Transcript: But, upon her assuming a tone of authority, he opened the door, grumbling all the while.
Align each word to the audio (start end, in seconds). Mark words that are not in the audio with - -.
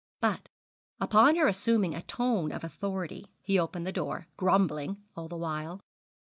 But, 0.19 0.49
upon 0.99 1.35
her 1.35 1.47
assuming 1.47 1.93
a 1.93 2.01
tone 2.01 2.51
of 2.51 2.63
authority, 2.63 3.27
he 3.43 3.59
opened 3.59 3.85
the 3.85 3.91
door, 3.91 4.29
grumbling 4.35 4.97
all 5.15 5.27
the 5.27 5.37
while. 5.37 5.79